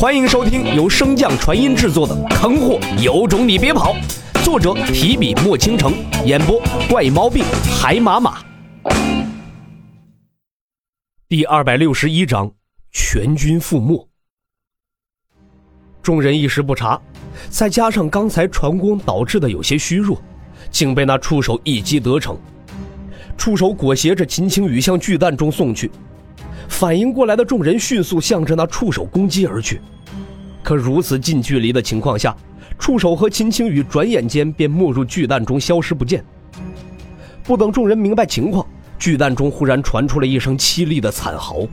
[0.00, 3.94] 欢迎收听由升降传音制作的《坑货有种你别跑》，
[4.42, 5.92] 作者提笔墨倾城，
[6.24, 6.58] 演播
[6.88, 7.44] 怪毛病
[7.78, 8.42] 海马马。
[11.28, 12.50] 第二百六十一章，
[12.90, 14.08] 全军覆没。
[16.00, 16.98] 众人一时不察，
[17.50, 20.18] 再加上刚才传功导致的有些虚弱，
[20.70, 22.38] 竟被那触手一击得逞。
[23.36, 25.90] 触手裹挟着秦青雨向巨蛋中送去。
[26.70, 29.80] 反应过来的众人迅速向着那触手攻击而去，
[30.62, 32.34] 可如此近距离的情况下，
[32.78, 36.24] 触手和秦青雨转眼间便没入巨蛋中，消失不见。
[37.42, 38.64] 不等众人明白情况，
[38.98, 41.66] 巨蛋中忽然传出了一声凄厉的惨嚎，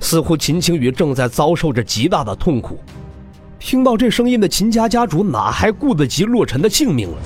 [0.00, 2.78] 似乎秦青雨正在遭受着极大的痛苦。
[3.58, 7.16] 听到这声音的秦家家主哪还顾得及洛尘的性命了？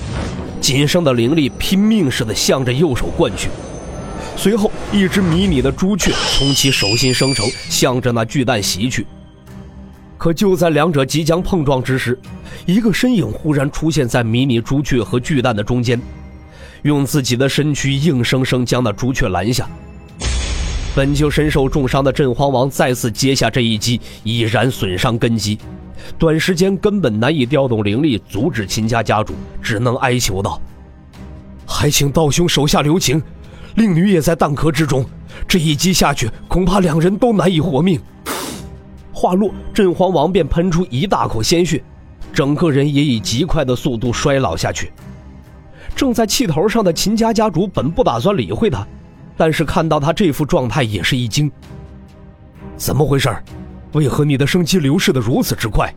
[0.61, 3.49] 仅剩的灵力拼命似的向着右手灌去。
[4.37, 9.07] 随后，一只迷你的朱雀从其手心生成，向着那巨蛋袭去。
[10.19, 12.17] 可就在两者即将碰撞之时，
[12.67, 15.99] 一个身影忽然出现在迷你朱雀和巨蛋的中间，
[16.83, 19.67] 用自己的身躯硬生生将那朱雀拦下。
[20.95, 25.57] 本就身受重伤的镇荒王再次接下这一击，已然损伤根基，
[26.19, 30.61] 短时间根本难以调动灵力阻止秦家家主，只能哀求道
[31.65, 33.19] ：“还请道兄手下留情。”
[33.75, 35.05] 令女也在蛋壳之中，
[35.47, 37.99] 这一击下去，恐怕两人都难以活命。
[39.11, 41.83] 话落，镇荒王便喷出一大口鲜血，
[42.33, 44.91] 整个人也以极快的速度衰老下去。
[45.95, 48.85] 正在气头上的秦家家主本不打算理会他，
[49.37, 51.51] 但是看到他这副状态，也是一惊。
[52.75, 53.29] 怎么回事？
[53.93, 55.93] 为何你的生机流逝的如此之快？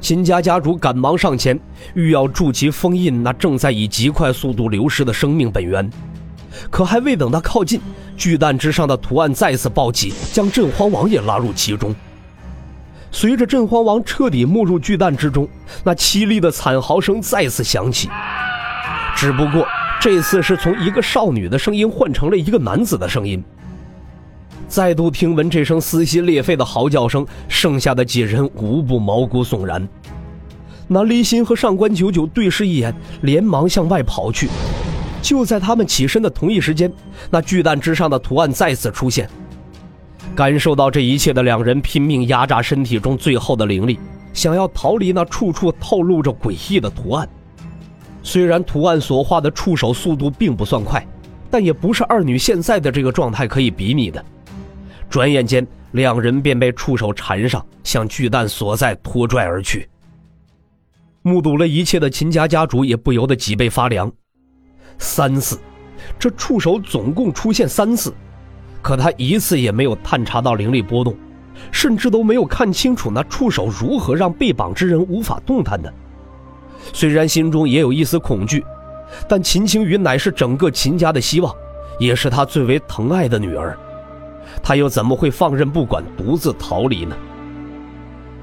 [0.00, 1.58] 秦家家主赶忙上前，
[1.94, 5.88] 欲要助其封印那正在以极快速度流失的生命本源。
[6.70, 7.80] 可还未等他靠近，
[8.16, 11.94] 巨蛋之上的图案再次暴起，将镇荒王也拉入其中。
[13.10, 15.48] 随着镇荒王彻底没入巨蛋之中，
[15.84, 18.08] 那凄厉的惨嚎声再次响起。
[19.16, 19.64] 只不过
[20.00, 23.42] 这次是从一个少女的声音换成了一个男子的声音。
[24.66, 29.88] 再度听闻这声撕心裂肺的嚎叫声，剩下的几人无不毛骨悚然。
[30.88, 32.92] 那离心和上官九九对视一眼，
[33.22, 34.48] 连忙向外跑去。
[35.24, 36.92] 就在他们起身的同一时间，
[37.30, 39.26] 那巨蛋之上的图案再次出现。
[40.34, 43.98] 感受到这一切的两人拼命压榨身体中最后的灵力，
[44.34, 47.26] 想要逃离那处处透露着诡异的图案。
[48.22, 51.02] 虽然图案所画的触手速度并不算快，
[51.50, 54.22] 但也不是二女现在的这个状态可以比拟的。
[55.08, 59.88] 转眼间，两人便被触手缠上，向巨蛋所在拖拽而去。
[61.22, 64.12] 目睹了一切的秦家家主也不由得脊背发凉。
[64.98, 65.58] 三次，
[66.18, 68.12] 这触手总共出现三次，
[68.80, 71.14] 可他一次也没有探查到灵力波动，
[71.70, 75.92] 甚至都没有看清楚那触手如何让被绑之人无法动弹的。
[76.92, 78.64] 虽然心中也有一丝恐惧，
[79.28, 81.54] 但秦青雨乃是整个秦家的希望，
[81.98, 83.78] 也是他最为疼爱的女儿，
[84.62, 87.16] 他又怎么会放任不管，独自逃离呢？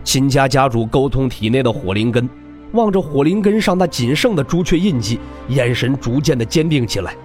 [0.04, 2.28] 秦家家主沟通体内的火灵根。
[2.74, 7.16] 望着火灵根上那仅剩的朱雀印记，眼神逐渐的坚定起来。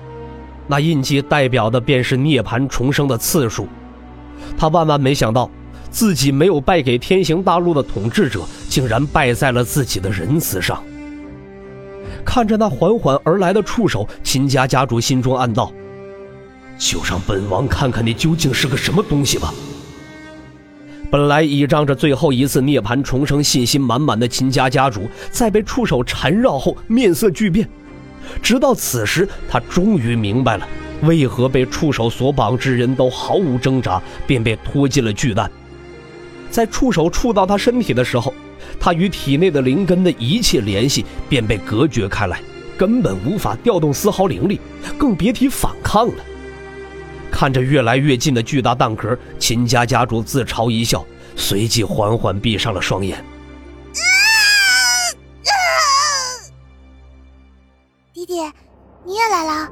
[0.66, 3.68] 那印记代表的便是涅槃重生的次数。
[4.58, 5.48] 他万万没想到，
[5.90, 10.82] 自己没有败给天行大陆的统治者，竟然败在了自己的仁慈上。
[12.24, 15.72] 看着那缓缓而来的触手，秦家家主心中暗道
[16.76, 19.54] ：“就让本王看看你究竟是个什么东西吧。”
[21.16, 27.66] 本来倚仗着最后一次涅槃重生、信心满满的秦家家主，在被触手缠绕后，面色巨变。
[28.42, 30.68] 直到此时，他终于明白了，
[31.04, 35.50] 为何被触手所绑之人都毫无挣扎，便被拖进了巨蛋。
[36.50, 38.34] 在触手触到他身体的时候，
[38.78, 42.38] 他与体内的灵根的一切联系便被隔绝开来，
[42.76, 44.60] 根本无法调动丝毫灵力，
[44.98, 46.24] 更别提反抗了。
[47.36, 51.04] 看着越来越近的巨大蛋壳，秦家家主自嘲一笑，
[51.36, 53.18] 随即缓缓闭上了双眼。
[53.18, 53.22] 啊
[55.44, 55.52] 啊
[58.14, 58.40] 弟弟，
[59.04, 59.70] 你也来了。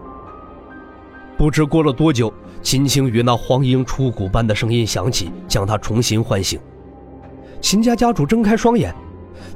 [1.39, 2.31] 不知过了多久，
[2.61, 6.61] 秦青雨那荒鹰出谷般的声音响起，将他重新唤醒。
[7.63, 8.95] 秦家家主睁开双眼，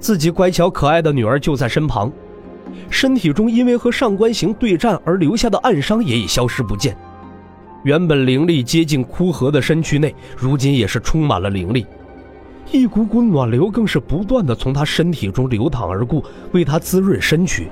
[0.01, 2.11] 自己乖巧可爱的女儿就在身旁，
[2.89, 6.97] 身体中因为和上官行对战而留下的暗伤也已消失不见。
[7.89, 11.87] 原本灵力接近枯涸的身躯内，如今也是充满了灵力，
[12.71, 17.71] 一股股暖流更是不断的从他身体中流淌而过，为他滋润身躯。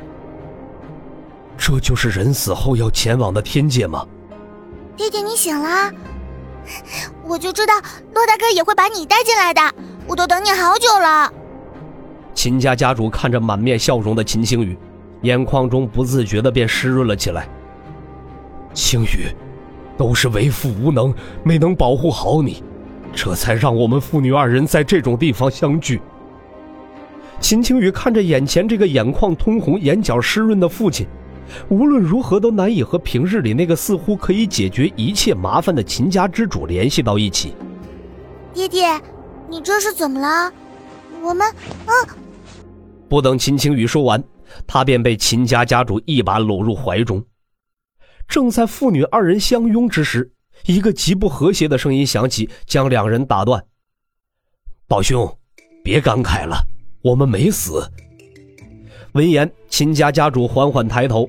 [1.58, 4.06] 这就是人死后要前往的天界吗？
[4.96, 5.92] 爹爹，你醒了，
[7.22, 7.74] 我就知道
[8.14, 9.60] 骆大哥也会把你带进来的。
[10.06, 11.30] 我都等你好久了。
[12.32, 14.78] 秦家家主看着满面笑容的秦星雨，
[15.20, 17.46] 眼眶中不自觉的便湿润了起来。
[18.72, 19.28] 青雨，
[19.96, 21.12] 都是为父无能，
[21.42, 22.62] 没能保护好你，
[23.12, 26.00] 这才让我们父女二人在这种地方相聚。
[27.40, 31.06] 秦青雨看着眼前这个眼眶通红、眼角湿润的父亲，
[31.68, 37.54] 无论如何都难以和平日里那个似乎可以解决一切麻烦的秦家之主联系到一起。
[38.54, 39.00] 爹爹，
[39.50, 40.52] 你这是怎么了？
[41.22, 41.46] 我们……
[41.86, 41.92] 啊！
[43.08, 44.22] 不等秦青雨说完，
[44.66, 47.22] 他便被秦家家主一把搂入怀中。
[48.28, 50.30] 正在父女二人相拥之时，
[50.66, 53.64] 一个极不和谐的声音响起，将两人打断
[54.88, 55.38] ：“宝兄，
[55.82, 56.56] 别感慨了，
[57.02, 57.88] 我们没死。”
[59.12, 61.28] 闻言，秦家家主缓缓抬头，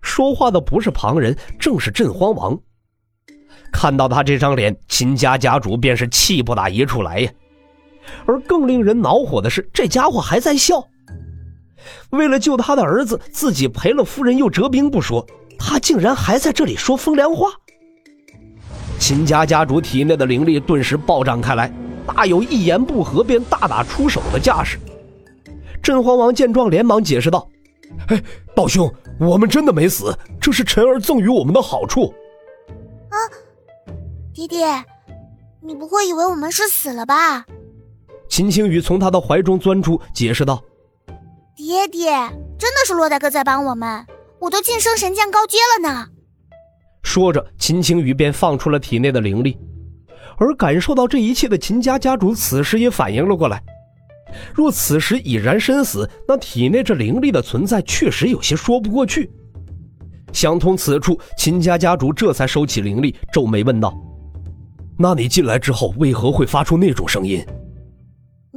[0.00, 2.56] 说话的不是旁人，正是镇荒王。
[3.72, 7.30] 看到他这张脸，秦家家主便是气不打一处来呀。
[8.24, 10.86] 而更令人恼火的是，这家伙还在笑。
[12.10, 15.26] 为了救他的儿子，自己赔了夫人又折兵不说，
[15.58, 17.48] 他竟然还在这里说风凉话。
[18.98, 21.72] 秦家家主体内的灵力顿时暴涨开来，
[22.06, 24.78] 大有一言不合便大打出手的架势。
[25.82, 27.48] 镇荒王见状，连忙解释道
[28.08, 28.22] ：“哎，
[28.54, 32.12] 道兄，我们真的没死，这是臣儿赠予我们的好处。”
[33.10, 33.16] 啊，
[34.34, 34.66] 爹爹，
[35.60, 37.44] 你不会以为我们是死了吧？
[38.28, 40.60] 秦青雨从他的怀中钻出，解释道。
[41.54, 42.10] 爹爹，
[42.58, 44.04] 真的是洛大哥在帮我们，
[44.46, 46.06] 我都晋升神将高阶了呢。
[47.02, 49.58] 说着，秦青雨便放出了体内的灵力，
[50.38, 53.60] 而感受到这一切的秦家家主此时也反应了过来。
[54.54, 59.28] 若此时已然身死，那体内这灵力的存在确实有些说不过去。
[60.32, 63.92] 想通此处，秦家家主这才收起灵力，皱眉问道
[64.96, 67.44] ：“那你进来之后，为何会发出那种声音？”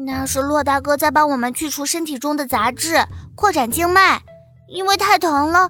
[0.06, 2.95] 那是骆大哥在帮我们去除身体中的杂质，
[3.35, 4.21] 扩展经脉。
[4.69, 5.69] 因为太疼了，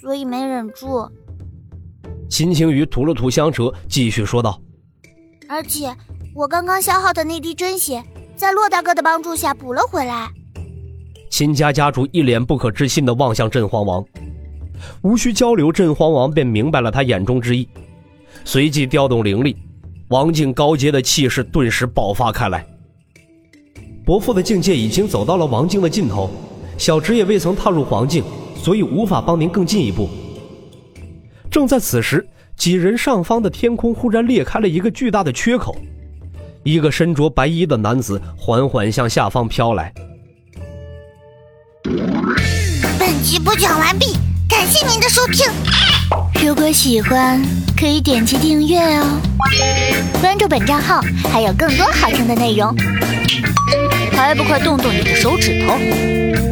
[0.00, 1.08] 所以没忍住。
[2.30, 4.58] 秦青雨吐了吐香舌，继续说道
[5.48, 5.94] ：“而且
[6.34, 8.02] 我刚刚消耗的那滴真血，
[8.36, 10.30] 在骆大哥的帮助下补了回来。”
[11.30, 14.04] 秦家家主一脸不可置信地望向镇荒王，
[15.02, 17.68] 无需交流，镇荒王便明白了他眼中之意，
[18.44, 19.56] 随即调动灵力，
[20.08, 22.64] 王境高阶的气势顿时爆发开来。
[24.04, 26.30] 伯父的境界已经走到了王境的尽头，
[26.78, 28.24] 小侄也未曾踏入黄境，
[28.56, 30.08] 所以无法帮您更进一步。
[31.50, 32.26] 正在此时，
[32.56, 35.76] 几人上方的天空忽然裂开了一个巨大的缺口，
[36.62, 39.92] 一个身着白衣的男子缓缓向下方飘来。
[42.98, 44.16] 本集播讲完毕，
[44.48, 45.46] 感谢您的收听。
[46.44, 47.40] 如果喜欢，
[47.76, 49.20] 可以点击订阅哦，
[50.20, 52.74] 关注本账号还有更多好听的内容。
[54.12, 56.51] 还不快动动你的手指头！